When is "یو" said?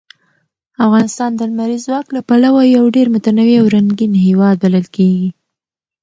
2.77-2.85